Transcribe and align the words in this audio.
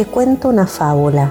te 0.00 0.06
cuento 0.06 0.48
una 0.48 0.66
fábula. 0.66 1.30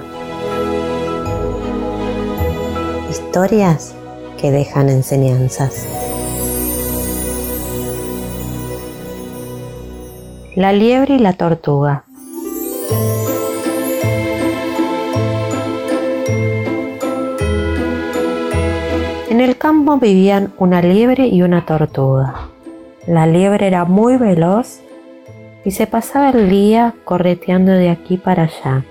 Historias 3.10 3.96
que 4.40 4.52
dejan 4.52 4.88
enseñanzas. 4.88 5.88
La 10.54 10.72
liebre 10.72 11.16
y 11.16 11.18
la 11.18 11.32
tortuga. 11.32 12.04
En 19.30 19.40
el 19.40 19.56
campo 19.58 19.96
vivían 19.96 20.52
una 20.58 20.80
liebre 20.80 21.26
y 21.26 21.42
una 21.42 21.66
tortuga. 21.66 22.50
La 23.08 23.26
liebre 23.26 23.66
era 23.66 23.84
muy 23.84 24.16
veloz 24.16 24.80
y 25.64 25.72
se 25.72 25.86
pasaba 25.86 26.30
el 26.30 26.48
día 26.48 26.94
correteando 27.04 27.72
de 27.72 27.90
aquí 27.90 28.16
para 28.16 28.44
allá, 28.44 28.84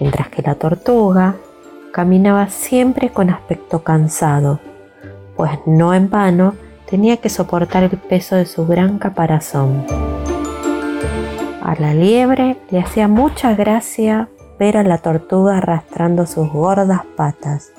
mientras 0.00 0.28
que 0.28 0.42
la 0.42 0.54
tortuga 0.54 1.36
caminaba 1.92 2.48
siempre 2.48 3.10
con 3.10 3.30
aspecto 3.30 3.82
cansado, 3.82 4.60
pues 5.36 5.50
no 5.66 5.92
en 5.94 6.08
vano 6.08 6.54
tenía 6.88 7.18
que 7.18 7.28
soportar 7.28 7.84
el 7.84 7.96
peso 7.96 8.36
de 8.36 8.46
su 8.46 8.66
gran 8.66 8.98
caparazón. 8.98 9.84
A 11.62 11.74
la 11.78 11.94
liebre 11.94 12.56
le 12.70 12.80
hacía 12.80 13.06
mucha 13.06 13.54
gracia 13.54 14.28
ver 14.58 14.76
a 14.76 14.82
la 14.82 14.98
tortuga 14.98 15.58
arrastrando 15.58 16.26
sus 16.26 16.50
gordas 16.50 17.02
patas, 17.16 17.72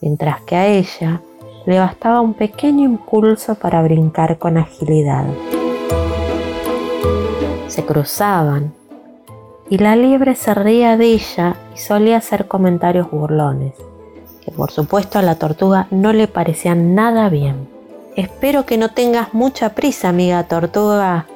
mientras 0.00 0.40
que 0.42 0.56
a 0.56 0.66
ella 0.66 1.22
le 1.66 1.78
bastaba 1.78 2.20
un 2.20 2.34
pequeño 2.34 2.84
impulso 2.84 3.54
para 3.54 3.82
brincar 3.82 4.38
con 4.38 4.56
agilidad 4.56 5.26
se 7.68 7.84
cruzaban 7.84 8.74
y 9.70 9.78
la 9.78 9.94
liebre 9.94 10.34
se 10.34 10.54
reía 10.54 10.96
de 10.96 11.06
ella 11.06 11.56
y 11.74 11.78
solía 11.78 12.16
hacer 12.16 12.48
comentarios 12.48 13.10
burlones, 13.10 13.74
que 14.42 14.50
por 14.50 14.70
supuesto 14.70 15.18
a 15.18 15.22
la 15.22 15.36
tortuga 15.36 15.86
no 15.90 16.12
le 16.12 16.26
parecían 16.26 16.94
nada 16.94 17.28
bien. 17.28 17.68
Espero 18.16 18.64
que 18.64 18.78
no 18.78 18.90
tengas 18.90 19.34
mucha 19.34 19.74
prisa, 19.74 20.08
amiga 20.08 20.42
tortuga. 20.44 21.26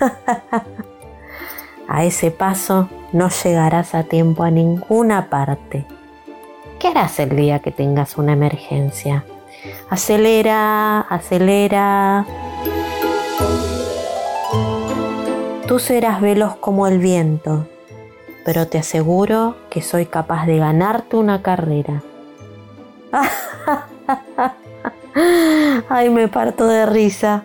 a 1.88 2.04
ese 2.04 2.30
paso 2.30 2.88
no 3.12 3.28
llegarás 3.28 3.94
a 3.94 4.04
tiempo 4.04 4.42
a 4.42 4.50
ninguna 4.50 5.28
parte. 5.28 5.84
¿Qué 6.78 6.88
harás 6.88 7.20
el 7.20 7.36
día 7.36 7.58
que 7.58 7.70
tengas 7.70 8.16
una 8.16 8.32
emergencia? 8.32 9.24
Acelera, 9.90 11.00
acelera. 11.00 12.26
Tú 15.66 15.78
serás 15.78 16.20
veloz 16.20 16.56
como 16.56 16.86
el 16.86 16.98
viento, 16.98 17.66
pero 18.44 18.66
te 18.66 18.78
aseguro 18.78 19.56
que 19.70 19.80
soy 19.80 20.06
capaz 20.06 20.46
de 20.46 20.58
ganarte 20.58 21.16
una 21.16 21.42
carrera. 21.42 22.02
Ay, 25.88 26.10
me 26.10 26.28
parto 26.28 26.66
de 26.66 26.86
risa. 26.86 27.44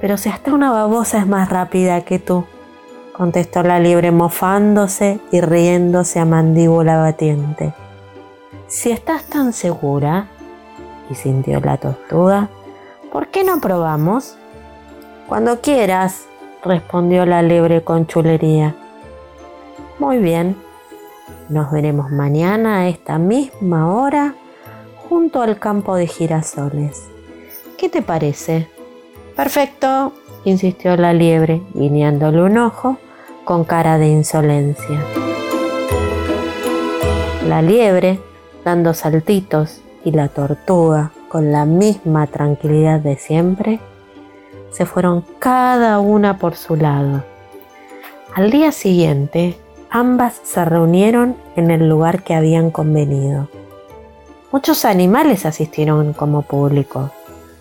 Pero 0.00 0.16
si 0.16 0.28
hasta 0.28 0.54
una 0.54 0.70
babosa 0.70 1.18
es 1.18 1.26
más 1.26 1.50
rápida 1.50 2.02
que 2.02 2.18
tú, 2.18 2.44
contestó 3.12 3.62
la 3.62 3.80
liebre 3.80 4.12
mofándose 4.12 5.20
y 5.30 5.40
riéndose 5.40 6.20
a 6.20 6.24
mandíbula 6.24 6.98
batiente. 6.98 7.74
Si 8.66 8.90
estás 8.90 9.24
tan 9.24 9.52
segura, 9.52 10.28
y 11.10 11.16
sintió 11.16 11.60
la 11.60 11.76
tortuga, 11.76 12.48
¿por 13.12 13.28
qué 13.28 13.44
no 13.44 13.60
probamos? 13.60 14.36
Cuando 15.28 15.60
quieras, 15.60 16.26
respondió 16.64 17.26
la 17.26 17.42
liebre 17.42 17.82
con 17.82 18.06
chulería. 18.06 18.74
Muy 19.98 20.18
bien, 20.18 20.56
nos 21.48 21.70
veremos 21.70 22.10
mañana 22.10 22.80
a 22.80 22.88
esta 22.88 23.18
misma 23.18 23.94
hora 23.94 24.34
junto 25.08 25.42
al 25.42 25.58
campo 25.58 25.96
de 25.96 26.06
girasoles. 26.06 27.08
¿Qué 27.76 27.88
te 27.88 28.02
parece? 28.02 28.68
Perfecto, 29.36 30.12
insistió 30.44 30.96
la 30.96 31.12
liebre, 31.12 31.62
guiñándole 31.74 32.42
un 32.42 32.58
ojo 32.58 32.98
con 33.44 33.64
cara 33.64 33.98
de 33.98 34.08
insolencia. 34.08 35.00
La 37.46 37.62
liebre, 37.62 38.20
dando 38.64 38.94
saltitos, 38.94 39.82
y 40.04 40.12
la 40.12 40.28
tortuga, 40.28 41.12
con 41.28 41.52
la 41.52 41.64
misma 41.64 42.26
tranquilidad 42.26 43.00
de 43.00 43.16
siempre, 43.16 43.80
se 44.70 44.86
fueron 44.86 45.24
cada 45.38 45.98
una 46.00 46.38
por 46.38 46.56
su 46.56 46.76
lado. 46.76 47.24
Al 48.34 48.50
día 48.50 48.72
siguiente, 48.72 49.58
ambas 49.90 50.40
se 50.44 50.64
reunieron 50.64 51.36
en 51.56 51.70
el 51.70 51.88
lugar 51.88 52.22
que 52.22 52.34
habían 52.34 52.70
convenido. 52.70 53.48
Muchos 54.52 54.84
animales 54.84 55.46
asistieron 55.46 56.12
como 56.12 56.42
público, 56.42 57.10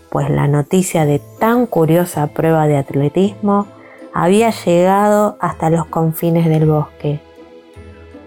pues 0.10 0.30
la 0.30 0.48
noticia 0.48 1.06
de 1.06 1.20
tan 1.40 1.66
curiosa 1.66 2.28
prueba 2.28 2.68
de 2.68 2.78
atletismo 2.78 3.68
había 4.14 4.50
llegado 4.52 5.38
hasta 5.40 5.70
los 5.70 5.86
confines 5.86 6.48
del 6.48 6.66
bosque. 6.66 7.22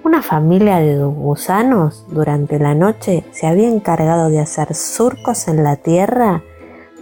Una 0.04 0.22
familia 0.22 0.78
de 0.78 1.02
gusanos 1.02 2.04
durante 2.08 2.58
la 2.58 2.74
noche 2.74 3.24
se 3.30 3.46
había 3.46 3.68
encargado 3.68 4.28
de 4.28 4.40
hacer 4.40 4.74
surcos 4.74 5.48
en 5.48 5.62
la 5.62 5.76
tierra 5.76 6.42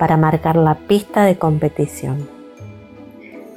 para 0.00 0.16
marcar 0.16 0.56
la 0.56 0.77
pista 0.77 1.25
de 1.25 1.37
competición. 1.37 2.27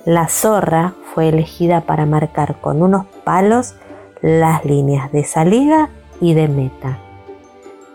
La 0.03 0.27
zorra 0.27 0.93
fue 1.13 1.29
elegida 1.29 1.79
para 1.79 2.05
marcar 2.05 2.59
con 2.59 2.81
unos 2.81 3.05
palos 3.23 3.75
las 4.21 4.65
líneas 4.65 5.09
de 5.13 5.23
salida 5.23 5.87
y 6.19 6.33
de 6.33 6.49
meta, 6.49 6.97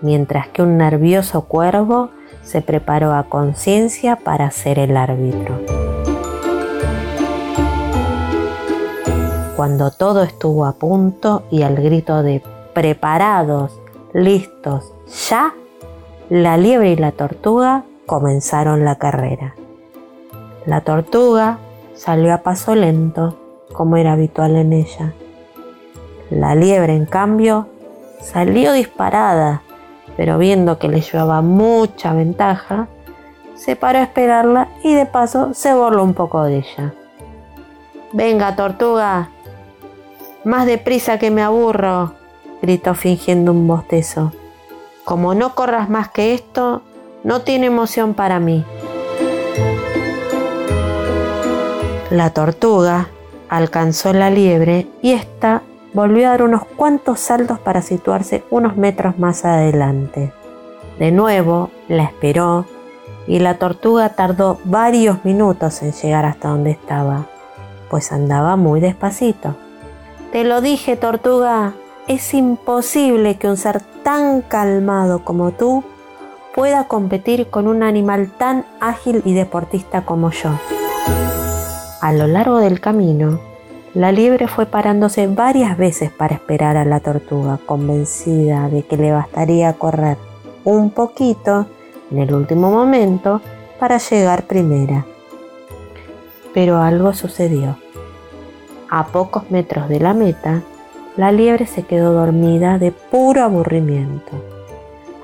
mientras 0.00 0.48
que 0.48 0.62
un 0.62 0.78
nervioso 0.78 1.42
cuervo 1.42 2.08
se 2.40 2.62
preparó 2.62 3.12
a 3.12 3.24
conciencia 3.24 4.16
para 4.16 4.50
ser 4.50 4.78
el 4.78 4.96
árbitro. 4.96 5.60
Cuando 9.56 9.90
todo 9.90 10.22
estuvo 10.22 10.64
a 10.64 10.72
punto 10.72 11.42
y 11.50 11.64
al 11.64 11.76
grito 11.76 12.22
de 12.22 12.42
preparados, 12.72 13.78
listos, 14.14 14.90
ya, 15.28 15.52
la 16.30 16.56
liebre 16.56 16.92
y 16.92 16.96
la 16.96 17.12
tortuga 17.12 17.84
comenzaron 18.08 18.84
la 18.84 18.96
carrera. 18.96 19.54
La 20.66 20.80
tortuga 20.80 21.58
salió 21.94 22.34
a 22.34 22.38
paso 22.38 22.74
lento, 22.74 23.38
como 23.72 23.96
era 23.96 24.14
habitual 24.14 24.56
en 24.56 24.72
ella. 24.72 25.12
La 26.30 26.56
liebre, 26.56 26.96
en 26.96 27.06
cambio, 27.06 27.68
salió 28.20 28.72
disparada, 28.72 29.62
pero 30.16 30.38
viendo 30.38 30.78
que 30.78 30.88
le 30.88 31.02
llevaba 31.02 31.42
mucha 31.42 32.12
ventaja, 32.14 32.88
se 33.54 33.76
paró 33.76 33.98
a 33.98 34.04
esperarla 34.04 34.68
y 34.82 34.94
de 34.94 35.06
paso 35.06 35.52
se 35.52 35.74
burló 35.74 36.02
un 36.02 36.14
poco 36.14 36.42
de 36.44 36.58
ella. 36.58 36.94
Venga, 38.12 38.56
tortuga, 38.56 39.28
más 40.44 40.64
deprisa 40.64 41.18
que 41.18 41.30
me 41.30 41.42
aburro, 41.42 42.14
gritó 42.62 42.94
fingiendo 42.94 43.52
un 43.52 43.68
bostezo. 43.68 44.32
Como 45.04 45.34
no 45.34 45.54
corras 45.54 45.90
más 45.90 46.08
que 46.08 46.32
esto, 46.34 46.82
no 47.24 47.42
tiene 47.42 47.66
emoción 47.66 48.14
para 48.14 48.40
mí. 48.40 48.64
La 52.10 52.30
tortuga 52.30 53.08
alcanzó 53.48 54.12
la 54.12 54.30
liebre 54.30 54.86
y 55.02 55.12
ésta 55.12 55.62
volvió 55.92 56.26
a 56.26 56.30
dar 56.30 56.42
unos 56.42 56.64
cuantos 56.64 57.20
saltos 57.20 57.58
para 57.58 57.82
situarse 57.82 58.44
unos 58.50 58.76
metros 58.76 59.18
más 59.18 59.44
adelante. 59.44 60.32
De 60.98 61.12
nuevo 61.12 61.70
la 61.88 62.04
esperó 62.04 62.66
y 63.26 63.40
la 63.40 63.58
tortuga 63.58 64.10
tardó 64.10 64.58
varios 64.64 65.24
minutos 65.24 65.82
en 65.82 65.92
llegar 65.92 66.24
hasta 66.24 66.48
donde 66.48 66.70
estaba, 66.70 67.26
pues 67.90 68.10
andaba 68.10 68.56
muy 68.56 68.80
despacito. 68.80 69.54
Te 70.32 70.44
lo 70.44 70.60
dije, 70.60 70.96
tortuga, 70.96 71.74
es 72.06 72.32
imposible 72.32 73.36
que 73.36 73.48
un 73.48 73.56
ser 73.56 73.82
tan 74.02 74.40
calmado 74.40 75.24
como 75.24 75.52
tú 75.52 75.84
pueda 76.58 76.88
competir 76.88 77.50
con 77.50 77.68
un 77.68 77.84
animal 77.84 78.32
tan 78.36 78.66
ágil 78.80 79.22
y 79.24 79.32
deportista 79.32 80.04
como 80.04 80.32
yo. 80.32 80.50
A 82.00 82.12
lo 82.12 82.26
largo 82.26 82.58
del 82.58 82.80
camino, 82.80 83.38
la 83.94 84.10
liebre 84.10 84.48
fue 84.48 84.66
parándose 84.66 85.28
varias 85.28 85.78
veces 85.78 86.10
para 86.10 86.34
esperar 86.34 86.76
a 86.76 86.84
la 86.84 86.98
tortuga, 86.98 87.60
convencida 87.64 88.68
de 88.70 88.82
que 88.82 88.96
le 88.96 89.12
bastaría 89.12 89.72
correr 89.74 90.16
un 90.64 90.90
poquito 90.90 91.66
en 92.10 92.18
el 92.18 92.34
último 92.34 92.72
momento 92.72 93.40
para 93.78 93.98
llegar 93.98 94.48
primera. 94.48 95.06
Pero 96.52 96.78
algo 96.78 97.12
sucedió. 97.12 97.76
A 98.90 99.06
pocos 99.06 99.48
metros 99.52 99.88
de 99.88 100.00
la 100.00 100.12
meta, 100.12 100.62
la 101.16 101.30
liebre 101.30 101.66
se 101.66 101.84
quedó 101.84 102.14
dormida 102.14 102.78
de 102.78 102.90
puro 102.90 103.44
aburrimiento. 103.44 104.57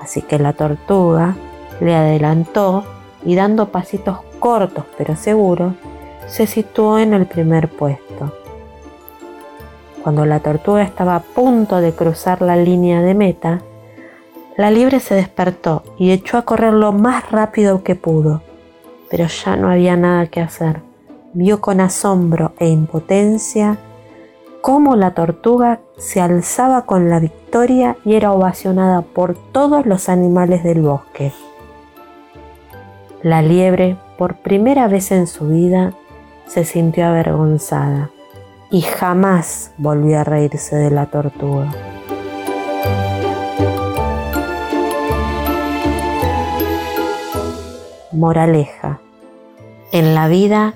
Así 0.05 0.21
que 0.21 0.37
la 0.37 0.53
tortuga 0.53 1.35
le 1.79 1.95
adelantó 1.95 2.83
y 3.25 3.33
dando 3.33 3.69
pasitos 3.69 4.19
cortos 4.37 4.85
pero 4.99 5.15
seguros, 5.15 5.73
se 6.27 6.45
situó 6.45 6.99
en 6.99 7.15
el 7.15 7.25
primer 7.25 7.69
puesto. 7.69 8.31
Cuando 10.03 10.23
la 10.27 10.41
tortuga 10.41 10.83
estaba 10.83 11.15
a 11.15 11.21
punto 11.21 11.81
de 11.81 11.93
cruzar 11.93 12.43
la 12.43 12.55
línea 12.55 13.01
de 13.01 13.15
meta, 13.15 13.61
la 14.57 14.69
liebre 14.69 14.99
se 14.99 15.15
despertó 15.15 15.81
y 15.97 16.11
echó 16.11 16.37
a 16.37 16.43
correr 16.43 16.73
lo 16.73 16.91
más 16.91 17.31
rápido 17.31 17.81
que 17.81 17.95
pudo, 17.95 18.43
pero 19.09 19.25
ya 19.25 19.55
no 19.55 19.71
había 19.71 19.97
nada 19.97 20.27
que 20.27 20.39
hacer. 20.39 20.81
Vio 21.33 21.61
con 21.61 21.81
asombro 21.81 22.53
e 22.59 22.67
impotencia 22.67 23.79
cómo 24.65 24.95
la 24.95 25.11
tortuga 25.11 25.81
se 25.95 26.21
alzaba 26.21 26.87
con 26.87 27.07
la 27.07 27.19
victoria 27.19 27.97
y 28.03 28.15
era 28.15 28.31
ovacionada 28.31 29.03
por 29.03 29.35
todos 29.35 29.85
los 29.85 30.09
animales 30.09 30.63
del 30.63 30.81
bosque. 30.81 31.31
La 33.21 33.43
liebre, 33.43 33.95
por 34.17 34.37
primera 34.37 34.87
vez 34.87 35.11
en 35.11 35.27
su 35.27 35.49
vida, 35.49 35.93
se 36.47 36.65
sintió 36.65 37.05
avergonzada 37.05 38.09
y 38.71 38.81
jamás 38.81 39.71
volvió 39.77 40.19
a 40.19 40.23
reírse 40.23 40.75
de 40.75 40.89
la 40.89 41.05
tortuga. 41.05 41.71
Moraleja. 48.11 48.99
En 49.91 50.15
la 50.15 50.27
vida 50.27 50.73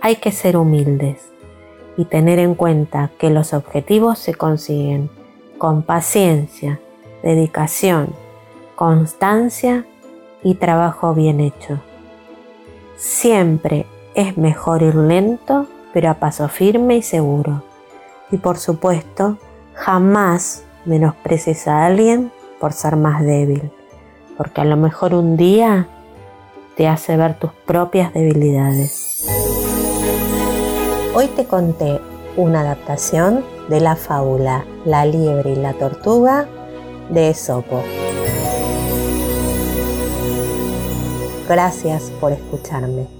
hay 0.00 0.14
que 0.14 0.30
ser 0.30 0.56
humildes 0.56 1.29
y 2.00 2.06
tener 2.06 2.38
en 2.38 2.54
cuenta 2.54 3.10
que 3.18 3.28
los 3.28 3.52
objetivos 3.52 4.18
se 4.18 4.34
consiguen 4.34 5.10
con 5.58 5.82
paciencia, 5.82 6.80
dedicación, 7.22 8.14
constancia 8.74 9.84
y 10.42 10.54
trabajo 10.54 11.12
bien 11.12 11.40
hecho. 11.40 11.78
Siempre 12.96 13.84
es 14.14 14.38
mejor 14.38 14.82
ir 14.82 14.94
lento, 14.94 15.66
pero 15.92 16.08
a 16.08 16.14
paso 16.14 16.48
firme 16.48 16.96
y 16.96 17.02
seguro. 17.02 17.64
Y 18.30 18.38
por 18.38 18.56
supuesto, 18.56 19.36
jamás 19.74 20.64
menosprecies 20.86 21.68
a 21.68 21.84
alguien 21.84 22.32
por 22.58 22.72
ser 22.72 22.96
más 22.96 23.22
débil, 23.22 23.70
porque 24.38 24.62
a 24.62 24.64
lo 24.64 24.78
mejor 24.78 25.12
un 25.12 25.36
día 25.36 25.86
te 26.78 26.88
hace 26.88 27.18
ver 27.18 27.38
tus 27.38 27.52
propias 27.66 28.14
debilidades. 28.14 29.09
Hoy 31.12 31.26
te 31.26 31.44
conté 31.44 32.00
una 32.36 32.60
adaptación 32.60 33.44
de 33.68 33.80
la 33.80 33.96
fábula 33.96 34.64
La 34.84 35.04
liebre 35.04 35.50
y 35.50 35.56
la 35.56 35.72
tortuga 35.72 36.46
de 37.08 37.30
Esopo. 37.30 37.82
Gracias 41.48 42.12
por 42.20 42.30
escucharme. 42.30 43.19